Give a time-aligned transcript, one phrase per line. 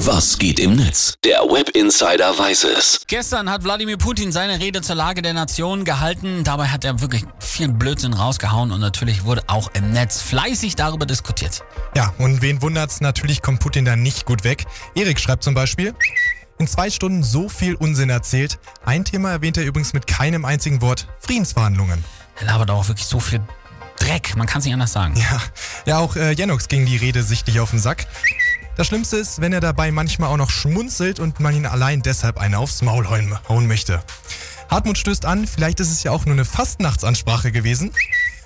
[0.00, 1.14] Was geht im Netz?
[1.24, 3.00] Der Web Insider weiß es.
[3.06, 6.44] Gestern hat Wladimir Putin seine Rede zur Lage der Nation gehalten.
[6.44, 11.06] Dabei hat er wirklich viel Blödsinn rausgehauen und natürlich wurde auch im Netz fleißig darüber
[11.06, 11.64] diskutiert.
[11.96, 13.00] Ja, und wen wundert's?
[13.00, 14.66] Natürlich kommt Putin da nicht gut weg.
[14.94, 15.94] Erik schreibt zum Beispiel.
[16.58, 18.58] In zwei Stunden so viel Unsinn erzählt.
[18.84, 21.08] Ein Thema erwähnt er übrigens mit keinem einzigen Wort.
[21.20, 22.04] Friedensverhandlungen.
[22.38, 23.40] Er labert auch wirklich so viel
[23.98, 25.14] Dreck, man kann es nicht anders sagen.
[25.16, 25.40] Ja,
[25.86, 28.06] ja auch äh, Jenox ging die Rede sichtlich auf den Sack.
[28.76, 32.36] Das Schlimmste ist, wenn er dabei manchmal auch noch schmunzelt und man ihn allein deshalb
[32.36, 34.02] eine aufs Maul hauen, möchte.
[34.68, 37.90] Hartmut stößt an, vielleicht ist es ja auch nur eine Fastnachtsansprache gewesen.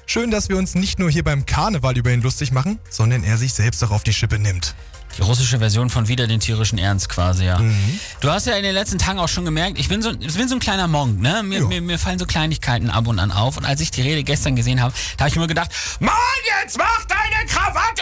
[0.07, 3.39] Schön, dass wir uns nicht nur hier beim Karneval über ihn lustig machen, sondern er
[3.39, 4.77] sich selbst auch auf die Schippe nimmt.
[5.19, 7.59] Die russische Version von Wieder den tierischen Ernst quasi, ja.
[7.59, 7.99] Mhm.
[8.21, 10.49] Du hast ja in den letzten Tagen auch schon gemerkt, ich bin so, ich bin
[10.49, 11.43] so ein kleiner Monk, ne?
[11.43, 13.57] Mir, mir, mir fallen so Kleinigkeiten ab und an auf.
[13.57, 16.15] Und als ich die Rede gestern gesehen habe, da habe ich mir gedacht, Mann,
[16.63, 18.01] jetzt mach deine Krawatte!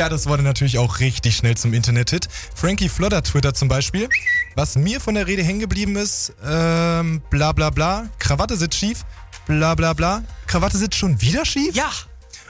[0.00, 2.26] Ja, das wurde natürlich auch richtig schnell zum Internet-Hit.
[2.54, 4.08] Frankie Flodder twittert zum Beispiel.
[4.54, 9.04] Was mir von der Rede hängen geblieben ist, ähm, bla bla bla, Krawatte sitzt schief,
[9.46, 11.74] bla bla bla, Krawatte sitzt schon wieder schief?
[11.74, 11.90] Ja,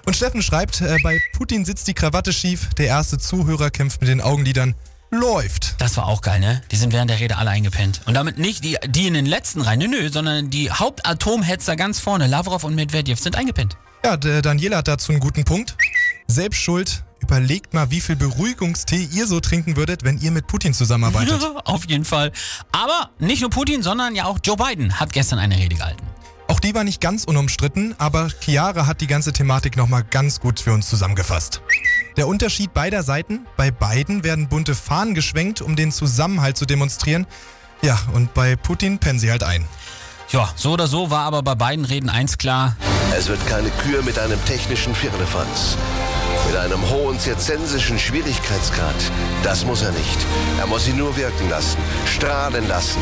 [0.06, 4.08] Und Steffen schreibt, äh, bei Putin sitzt die Krawatte schief, der erste Zuhörer kämpft mit
[4.08, 4.77] den Augenlidern,
[5.11, 5.74] läuft.
[5.78, 6.62] Das war auch geil, ne?
[6.70, 8.02] Die sind während der Rede alle eingepennt.
[8.06, 11.98] Und damit nicht die, die in den letzten rein, nö, nö, sondern die Hauptatomhetzer ganz
[11.98, 13.77] vorne, Lavrov und Medvedev, sind eingepennt.
[14.05, 15.77] Ja, der Daniela hat dazu einen guten Punkt.
[16.31, 20.73] Selbst schuld, überlegt mal, wie viel Beruhigungstee ihr so trinken würdet, wenn ihr mit Putin
[20.73, 21.42] zusammenarbeitet.
[21.64, 22.31] Auf jeden Fall.
[22.70, 26.06] Aber nicht nur Putin, sondern ja auch Joe Biden hat gestern eine Rede gehalten.
[26.47, 30.61] Auch die war nicht ganz unumstritten, aber Chiara hat die ganze Thematik nochmal ganz gut
[30.61, 31.62] für uns zusammengefasst.
[32.17, 37.27] Der Unterschied beider Seiten, bei beiden werden bunte Fahnen geschwenkt, um den Zusammenhalt zu demonstrieren.
[37.83, 39.64] Ja, und bei Putin pennen sie halt ein.
[40.31, 42.77] Ja, so oder so war aber bei beiden Reden eins klar.
[43.17, 45.77] Es wird keine Kür mit einem technischen Firlefanz.
[46.50, 48.96] Mit einem hohen zirzensischen Schwierigkeitsgrad.
[49.44, 50.18] Das muss er nicht.
[50.58, 53.00] Er muss sie nur wirken lassen, strahlen lassen.